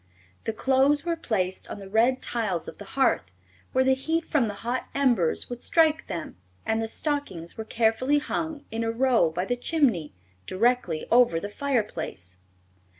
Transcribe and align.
The 0.45 0.55
shoes 0.59 1.05
were 1.05 1.15
placed 1.15 1.67
on 1.67 1.77
the 1.77 1.87
red 1.87 2.23
tiles 2.23 2.67
of 2.67 2.79
the 2.79 2.85
hearth, 2.97 3.25
where 3.71 3.83
the 3.83 3.93
heat 3.93 4.25
from 4.25 4.47
the 4.47 4.55
hot 4.65 4.87
embers 4.95 5.47
would 5.47 5.61
strike 5.61 6.07
them, 6.07 6.37
and 6.65 6.81
the 6.81 6.87
stockings 6.87 7.55
were 7.55 7.65
carefully 7.65 8.17
hung 8.17 8.65
in 8.71 8.83
a 8.83 8.89
row 8.89 9.29
by 9.29 9.45
the 9.45 9.55
chimney, 9.55 10.15
directly 10.47 11.05
over 11.11 11.39
the 11.39 11.49
fireplace. 11.49 12.37